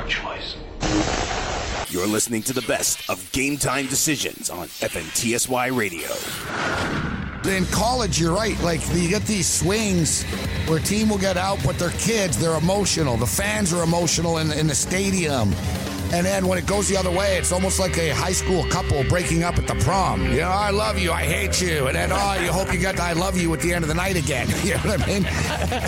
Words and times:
Make 0.00 0.12
your 0.12 0.22
choice. 0.22 0.56
You're 1.88 2.06
listening 2.06 2.42
to 2.44 2.52
the 2.52 2.62
best 2.62 3.08
of 3.10 3.30
Game 3.32 3.56
Time 3.56 3.86
Decisions 3.86 4.48
on 4.48 4.68
FNTSY 4.68 5.76
Radio. 5.76 6.08
In 7.54 7.66
college, 7.66 8.20
you're 8.20 8.34
right. 8.34 8.58
Like 8.62 8.80
you 8.94 9.08
get 9.08 9.22
these 9.22 9.48
swings 9.48 10.22
where 10.66 10.78
a 10.78 10.82
team 10.82 11.08
will 11.08 11.18
get 11.18 11.36
out, 11.36 11.58
but 11.64 11.78
their 11.78 11.90
kids, 11.90 12.38
they're 12.38 12.56
emotional. 12.56 13.16
The 13.16 13.26
fans 13.26 13.72
are 13.72 13.82
emotional 13.82 14.38
in, 14.38 14.52
in 14.52 14.68
the 14.68 14.74
stadium. 14.74 15.52
And 16.12 16.26
then 16.26 16.46
when 16.46 16.58
it 16.58 16.66
goes 16.66 16.88
the 16.88 16.96
other 16.96 17.10
way, 17.10 17.38
it's 17.38 17.52
almost 17.52 17.78
like 17.78 17.96
a 17.98 18.10
high 18.10 18.32
school 18.32 18.64
couple 18.64 19.02
breaking 19.04 19.42
up 19.42 19.56
at 19.58 19.66
the 19.66 19.74
prom. 19.76 20.22
You 20.30 20.40
know, 20.40 20.48
I 20.48 20.70
love 20.70 20.98
you, 20.98 21.12
I 21.12 21.22
hate 21.22 21.60
you. 21.60 21.86
And 21.86 21.96
then, 21.96 22.10
oh, 22.12 22.34
you 22.42 22.52
hope 22.52 22.72
you 22.72 22.78
get 22.78 22.98
I 23.00 23.12
love 23.12 23.40
you 23.40 23.52
at 23.54 23.60
the 23.60 23.72
end 23.72 23.84
of 23.84 23.88
the 23.88 23.94
night 23.94 24.16
again. 24.16 24.48
You 24.70 24.74
know 24.76 24.80
what 24.82 25.02
I 25.02 25.06
mean? 25.06 25.26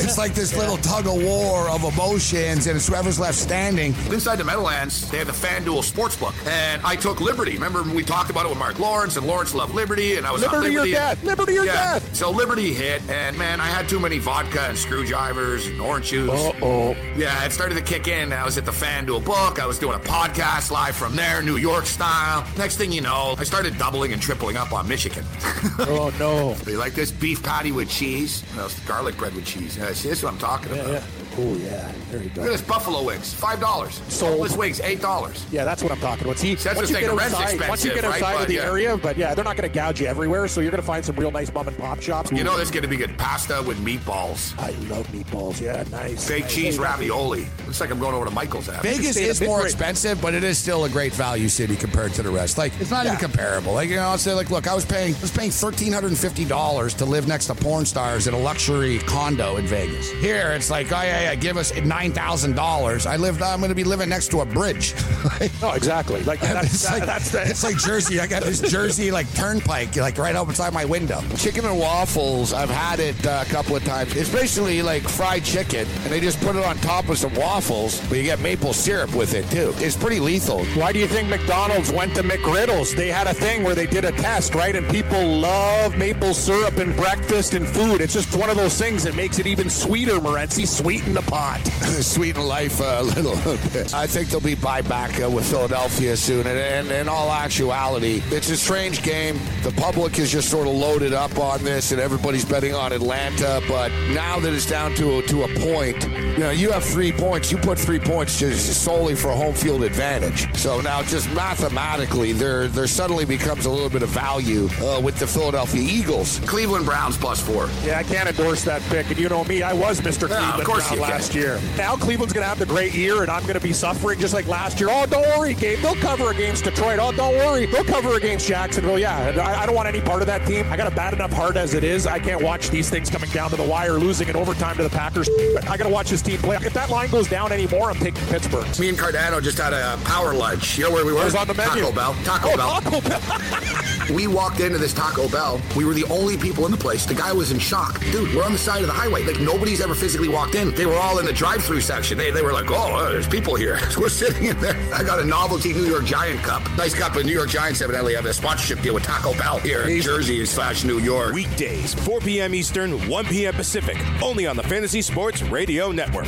It's 0.03 0.19
like 0.19 0.35
this 0.35 0.57
little 0.57 0.79
tug 0.79 1.07
of 1.07 1.23
war 1.23 1.69
of 1.69 1.85
emotions, 1.85 2.67
and 2.67 2.75
it's 2.75 2.89
whoever's 2.89 3.21
left 3.21 3.37
standing. 3.39 3.95
Inside 4.11 4.37
the 4.37 4.45
Meadowlands, 4.45 5.09
they 5.11 5.19
have 5.19 5.27
the 5.27 5.33
FanDuel 5.33 5.83
Sportsbook. 5.89 6.35
And 6.49 6.83
I 6.83 6.97
took 6.97 7.21
Liberty. 7.21 7.53
Remember 7.53 7.83
when 7.83 7.95
we 7.95 8.03
talked 8.03 8.31
about 8.31 8.47
it 8.47 8.49
with 8.49 8.59
Mark 8.59 8.79
Lawrence, 8.81 9.17
and 9.17 9.27
Lawrence 9.27 9.55
loved 9.55 9.75
Liberty, 9.75 10.17
and 10.17 10.27
I 10.27 10.33
was 10.33 10.43
on 10.43 10.53
Liberty 10.53 10.77
or 10.77 10.79
Liberty. 10.81 10.93
death. 10.93 11.23
Liberty 11.23 11.59
or 11.59 11.65
yeah. 11.65 11.73
death. 11.99 12.15
So 12.17 12.31
Liberty 12.31 12.73
hit, 12.73 13.09
and 13.09 13.37
man, 13.39 13.61
I 13.61 13.67
had 13.67 13.89
too 13.89 14.01
many 14.01 14.19
vodka 14.19 14.63
and 14.63 14.77
screwdrivers 14.79 15.67
and 15.67 15.81
orange 15.81 16.09
juice. 16.09 16.31
Uh-oh. 16.31 16.97
Yeah, 17.17 17.45
it 17.45 17.53
started 17.53 17.75
to 17.75 17.83
kick 17.83 18.09
in. 18.09 18.33
I 18.33 18.45
was 18.45 18.59
at 18.59 18.65
the 18.65 18.73
FanDuel 18.73 19.25
book. 19.25 19.61
I 19.61 19.67
was 19.67 19.79
doing 19.79 19.95
a 19.95 20.01
podcast 20.13 20.71
live 20.71 20.95
from 20.95 21.17
there, 21.17 21.43
New 21.43 21.57
York 21.57 21.87
style. 21.87 22.45
Next 22.59 22.77
thing 22.77 22.93
you 22.93 23.01
know, 23.01 23.35
I 23.39 23.45
started 23.45 23.79
doubling 23.79 24.13
and 24.13 24.21
tripling 24.21 24.59
up 24.59 24.71
on 24.73 24.87
Michigan. 24.87 25.25
Oh 25.79 26.13
no. 26.19 26.55
you 26.71 26.77
like 26.77 26.95
this 26.95 27.11
beef 27.11 27.43
patty 27.43 27.73
with 27.73 27.89
cheese? 27.89 28.45
No, 28.57 28.67
it's 28.67 28.79
garlic 28.81 29.17
bread 29.17 29.35
with 29.35 29.47
cheese. 29.47 29.77
Yeah, 29.77 29.93
see, 29.93 30.09
that's 30.09 30.23
what 30.23 30.33
I'm 30.33 30.39
talking 30.39 30.73
about. 30.73 30.87
Yeah. 30.89 31.03
Oh 31.39 31.57
yeah. 31.57 31.91
There 32.11 32.23
you 32.23 32.29
Look 32.37 32.45
at 32.45 32.53
this 32.53 32.61
buffalo 32.61 33.03
wings, 33.03 33.33
five 33.33 33.59
dollars. 33.59 34.03
Sold. 34.09 34.45
This 34.45 34.57
wings, 34.57 34.81
eight 34.81 35.01
dollars. 35.01 35.47
Yeah, 35.51 35.65
that's 35.65 35.83
what 35.83 35.93
I'm 35.93 35.99
talking 35.99 36.25
about. 36.25 36.37
See, 36.39 36.55
That's 36.55 36.77
once 36.77 36.91
you, 36.91 36.95
they 36.95 37.01
get 37.01 37.11
go, 37.11 37.17
rent's 37.17 37.35
outside, 37.35 37.69
once 37.69 37.85
you 37.85 37.91
get 37.91 38.05
expensive, 38.05 38.23
outside 38.23 38.35
right? 38.35 38.43
of 38.43 38.49
the 38.49 38.55
yeah. 38.55 38.65
area, 38.65 38.97
but 38.99 39.17
yeah, 39.17 39.35
they're 39.35 39.45
not 39.45 39.57
going 39.57 39.69
to 39.69 39.75
gouge 39.75 40.01
you 40.01 40.07
everywhere, 40.07 40.47
so 40.47 40.61
you're 40.61 40.71
going 40.71 40.83
to 40.83 40.87
find 40.87 41.05
some 41.05 41.17
real 41.17 41.31
nice 41.31 41.53
mom 41.53 41.69
and 41.69 41.79
pop 41.79 42.03
shops. 42.03 42.31
You 42.31 42.45
know, 42.45 42.57
there's 42.57 42.71
going 42.71 42.83
to 42.83 42.89
be 42.89 42.97
good 42.97 43.17
pasta 43.17 43.63
with 43.67 43.79
meatballs, 43.79 44.59
I 44.59 44.71
love 44.89 45.07
meatballs. 45.09 45.61
Yeah, 45.61 45.85
nice. 45.91 46.29
fake 46.29 46.45
Nice. 46.45 46.55
cheese 46.55 46.77
Hey, 46.77 46.83
ravioli. 46.83 47.47
Looks 47.67 47.81
like 47.81 47.91
I'm 47.91 47.99
going 47.99 48.15
over 48.15 48.27
to 48.27 48.31
Michael's 48.31 48.69
app. 48.69 48.83
Vegas 48.83 49.17
is 49.17 49.41
more 49.41 49.59
big 49.59 49.67
rig. 49.67 49.73
Expensive, 50.03 50.23
but 50.23 50.35
it 50.35 50.45
is 50.45 50.59
still 50.59 50.85
a 50.85 50.89
great 50.89 51.13
value 51.13 51.49
city 51.49 51.77
compared 51.77 52.13
to 52.15 52.23
the 52.23 52.31
rest. 52.31 52.59
Like 52.59 52.73
it's 52.81 52.91
not 52.91 53.07
even 53.07 53.19
comparable. 53.19 53.73
Like 53.73 53.89
you 53.89 53.97
know, 53.97 54.03
I'll 54.03 54.19
say 54.19 54.35
like, 54.35 54.51
look, 54.51 54.67
I 54.67 54.75
was 54.75 54.85
paying 54.85 55.15
I 55.15 55.21
was 55.21 55.31
paying 55.31 55.51
thirteen 55.51 55.93
hundred 55.93 56.09
and 56.09 56.19
fifty 56.19 56.45
dollars 56.45 56.95
to 56.95 57.05
live 57.05 57.29
next 57.29 57.47
to 57.47 57.55
porn 57.55 57.87
stars 57.87 58.27
in 58.27 58.35
a 58.35 58.39
luxury 58.39 58.99
condo 59.01 59.57
in 59.57 59.67
Vegas. 59.67 60.11
Here, 60.13 60.53
it's 60.53 60.71
like, 60.71 60.91
oh 60.93 61.03
yeah, 61.03 61.23
yeah 61.23 61.35
give 61.35 61.57
us 61.57 61.75
nine 61.77 62.13
thousand 62.13 62.57
dollars. 62.57 63.07
I 63.07 63.17
live. 63.17 63.41
I'm 63.43 63.61
going 63.61 63.71
to 63.71 63.75
be 63.75 63.85
living 63.85 64.09
next 64.09 64.31
to 64.33 64.41
a 64.41 64.47
bridge. 64.47 64.95
Like, 65.41 65.53
No, 65.63 65.73
exactly. 65.73 66.23
Like 66.25 66.41
that's, 66.41 66.75
it's 66.75 66.83
that, 66.83 66.99
like 66.99 67.07
that's 67.07 67.31
the, 67.31 67.43
it's 67.43 67.63
like 67.63 67.77
Jersey. 67.77 68.21
I 68.21 68.27
got 68.27 68.43
this 68.43 68.61
Jersey 68.61 69.11
like 69.11 69.33
turnpike 69.35 69.95
like 69.97 70.19
right 70.19 70.35
up 70.35 70.49
beside 70.49 70.73
my 70.73 70.85
window. 70.85 71.21
Chicken 71.37 71.65
and 71.65 71.79
waffles, 71.79 72.53
I've 72.53 72.71
had 72.71 72.99
it 72.99 73.27
uh, 73.27 73.45
a 73.47 73.51
couple 73.51 73.77
of 73.77 73.85
times. 73.85 74.17
It's 74.17 74.31
basically 74.31 74.83
like 74.83 75.03
fried 75.03 75.45
chicken, 75.45 75.87
and 76.03 76.13
they 76.13 76.21
just 76.21 76.41
put 76.41 76.57
it 76.57 76.65
on 76.65 76.77
top 76.79 77.09
of 77.09 77.19
some 77.19 77.35
waffles, 77.35 78.01
but 78.09 78.19
you 78.19 78.25
get 78.25 78.41
maple 78.41 78.73
syrup 78.73 79.15
with 79.15 79.35
it 79.35 79.49
too. 79.51 79.73
It's 79.77 79.92
pretty 79.97 80.21
lethal. 80.21 80.65
Why 80.75 80.93
do 80.93 80.99
you 80.99 81.07
think 81.07 81.29
McDonald's 81.29 81.91
went 81.91 82.15
to 82.17 82.23
McGriddles? 82.23 82.95
They 82.97 83.09
had 83.09 83.27
a 83.27 83.35
thing 83.35 83.63
where 83.63 83.75
they 83.75 83.87
did 83.87 84.05
a 84.05 84.13
test, 84.13 84.55
right? 84.55 84.75
And 84.75 84.89
people 84.89 85.25
love 85.27 85.97
maple 85.97 86.35
syrup 86.35 86.77
and 86.79 86.95
breakfast 86.97 87.55
and 87.55 87.67
food. 87.67 88.01
It's 88.01 88.13
just 88.13 88.37
one 88.37 88.51
of 88.51 88.57
those 88.57 88.77
things 88.79 89.05
that 89.05 89.15
makes 89.15 89.39
it 89.39 89.47
even 89.47 89.71
sweeter, 89.71 90.19
Morency. 90.19 90.67
Sweeten 90.67 91.15
the 91.15 91.23
pot. 91.23 91.61
Sweeten 92.01 92.45
life 92.45 92.81
a 92.81 93.03
little 93.03 93.37
bit. 93.73 93.95
I 93.95 94.07
think 94.07 94.29
there'll 94.29 94.41
be 94.41 94.57
buyback 94.57 95.25
uh, 95.25 95.31
with 95.31 95.49
Philadelphia 95.49 96.17
soon. 96.17 96.47
And, 96.47 96.59
and 96.59 96.91
in 96.91 97.09
all 97.09 97.31
actuality, 97.31 98.23
it's 98.27 98.51
a 98.51 98.57
strange 98.57 99.03
game. 99.03 99.39
The 99.63 99.73
public 99.73 100.19
is 100.19 100.31
just 100.31 100.51
sort 100.51 100.67
of 100.67 100.75
loaded 100.75 101.13
up 101.13 101.39
on 101.39 101.63
this, 101.65 101.93
and 101.93 102.01
everybody's 102.01 102.45
betting 102.45 102.75
on 102.75 102.93
Atlanta. 102.93 103.63
But 103.69 103.91
now 104.11 104.39
that 104.41 104.53
it's 104.53 104.67
down 104.67 104.95
to 104.95 105.19
a, 105.19 105.23
to 105.23 105.45
a 105.45 105.49
point, 105.61 106.03
you 106.05 106.39
know, 106.39 106.51
you 106.51 106.71
have 106.71 106.85
three 106.85 107.13
points. 107.13 107.51
You 107.51 107.59
put 107.59 107.79
three 107.79 107.99
points 107.99 108.39
just 108.39 108.83
solely 108.83 109.15
for 109.15 109.31
home 109.31 109.55
field 109.55 109.72
advantage. 109.81 110.55
So 110.57 110.81
now, 110.83 111.03
just 111.03 111.33
mathematically, 111.33 112.33
there 112.33 112.69
there 112.69 112.87
suddenly 112.87 113.25
becomes 113.25 113.65
a 113.65 113.71
little 113.71 113.89
bit 113.89 114.03
of 114.03 114.11
value 114.11 114.69
uh, 114.83 115.01
with 115.01 115.19
the 115.19 115.27
Philadelphia 115.27 115.81
Eagles. 115.83 116.39
Cleveland 116.41 116.85
Browns 116.85 117.17
plus 117.17 117.41
four. 117.41 117.69
Yeah, 117.85 117.99
I 117.99 118.03
can't 118.03 118.29
endorse 118.29 118.63
that 118.65 118.83
pick. 118.83 119.09
And 119.11 119.19
you 119.19 119.29
know 119.29 119.45
me, 119.45 119.63
I 119.63 119.73
was 119.73 120.01
Mr. 120.01 120.29
Yeah, 120.29 120.37
Cleveland 120.37 120.61
of 120.61 120.67
course 120.67 120.89
Brown 120.89 120.99
can. 121.01 121.11
last 121.11 121.35
year. 121.35 121.59
Now 121.77 121.97
Cleveland's 121.97 122.33
going 122.35 122.45
to 122.45 122.49
have 122.49 122.59
the 122.59 122.67
great 122.67 122.93
year, 122.93 123.23
and 123.23 123.31
I'm 123.31 123.43
going 123.43 123.55
to 123.55 123.61
be 123.61 123.73
suffering 123.73 124.19
just 124.21 124.35
like 124.35 124.47
last 124.47 124.79
year. 124.79 124.89
Oh, 124.93 125.07
don't 125.07 125.27
worry, 125.39 125.55
Gabe. 125.55 125.79
They'll 125.81 125.95
cover 125.97 126.31
against 126.31 126.65
Detroit. 126.65 126.99
Oh, 127.01 127.13
don't 127.13 127.35
worry. 127.37 127.67
They'll 127.67 127.85
cover 127.85 128.17
against 128.17 128.47
Jacksonville. 128.47 128.99
Yeah, 128.99 129.17
I, 129.43 129.63
I 129.63 129.67
don't 129.67 129.75
want 129.75 129.89
any 129.89 130.01
part 130.01 130.21
of 130.21 130.27
that 130.27 130.47
team. 130.47 130.67
I 130.71 130.77
got 130.77 130.93
a 130.93 130.95
bad 130.95 131.15
enough 131.15 131.33
heart 131.33 131.57
as 131.57 131.75
it 131.75 131.85
is. 131.85 132.07
I 132.07 132.19
can't 132.19 132.43
watch 132.43 132.71
these 132.71 132.91
things 132.91 133.09
coming 133.11 133.31
down 133.31 133.51
to 133.51 133.57
the 133.57 133.63
wire, 133.63 133.95
losing 133.95 134.29
in 134.29 134.37
overtime 134.37 134.77
to 134.77 134.83
the 134.83 134.91
Packers. 134.91 135.29
I 135.69 135.77
got 135.77 135.85
to 135.85 135.89
watch 135.89 136.11
this 136.11 136.23
team 136.23 136.39
play. 136.39 136.57
If 136.57 136.73
that 136.75 136.91
line 136.91 137.11
goes 137.11 137.29
down 137.29 137.53
anymore, 137.53 137.91
I'm 137.91 137.97
taking 137.97 138.25
Pittsburgh. 138.27 138.67
Me 138.79 138.89
and 138.89 138.99
Cardano 138.99 139.43
just 139.43 139.59
had 139.63 139.73
a 139.73 139.97
power 140.05 140.35
lunch. 140.35 140.77
You 140.79 140.85
know 140.85 140.91
where 140.91 141.05
we 141.07 141.13
were? 141.13 141.23
It 141.23 141.27
was 141.27 141.35
on 141.35 141.47
the 141.47 141.55
menu. 141.55 141.83
Taco 141.83 141.93
Bell. 141.93 142.15
Taco 142.25 142.49
Oh, 142.53 142.57
Bell. 142.57 142.81
Taco 142.81 143.01
Bell. 143.01 143.79
We 144.13 144.27
walked 144.27 144.59
into 144.61 144.79
this 144.79 144.93
Taco 144.93 145.29
Bell. 145.29 145.61
We 145.77 145.85
were 145.85 145.95
the 145.95 146.05
only 146.07 146.37
people 146.37 146.67
in 146.67 146.73
the 146.73 146.77
place. 146.77 147.07
The 147.07 147.15
guy 147.15 147.33
was 147.33 147.53
in 147.53 147.59
shock. 147.61 148.01
Dude, 148.11 148.35
we're 148.35 148.43
on 148.45 148.51
the 148.53 148.59
side 148.59 148.81
of 148.81 148.89
the 148.89 148.93
highway. 148.93 149.23
Like 149.23 149.41
nobody's 149.41 149.81
ever 149.81 149.95
physically 149.95 150.29
walked 150.29 150.57
in. 150.57 150.75
They 150.75 150.87
were 150.87 150.97
all 150.97 151.21
in 151.21 151.25
the 151.25 151.33
drive-through 151.33 151.81
section. 151.83 152.19
They, 152.19 152.31
they 152.33 152.43
were 152.43 152.53
like, 152.53 152.69
oh, 152.71 152.75
uh, 152.97 153.11
there's 153.11 153.29
people 153.29 153.55
here. 153.55 153.79
So 153.91 154.01
we're 154.03 154.09
sitting 154.09 154.47
in 154.47 154.59
there. 154.61 154.77
I 154.93 155.05
got 155.05 155.21
a 155.21 155.25
novelty 155.25 155.73
New 155.73 155.87
York 155.87 156.05
Giant 156.05 156.41
cup. 156.43 156.63
Nice 156.77 156.95
cup 156.95 157.15
of 157.17 157.25
New 157.25 157.33
York 157.33 157.49
Giants 157.49 157.81
evidently 157.81 158.15
have 158.15 158.27
a 158.27 158.35
sponsorship 158.35 158.81
deal 158.83 158.93
with 158.95 159.05
Taco 159.05 159.35
Bell 159.35 159.61
here 159.61 159.89
in 159.89 160.03
Jersey 160.03 160.45
slash 160.47 160.83
New 160.85 160.99
York. 160.99 161.33
Weekdays, 161.33 161.95
4 161.95 162.19
p.m. 162.21 162.55
Eastern, 162.55 163.09
1 163.09 163.25
p.m. 163.27 163.55
Pacific, 163.55 163.97
only 164.21 164.47
on 164.49 164.57
the 164.57 164.65
Fantasy 164.65 165.01
Sports 165.01 165.43
Radio 165.43 165.93
Network. 165.93 166.27